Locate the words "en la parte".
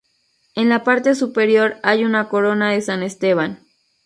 0.55-1.13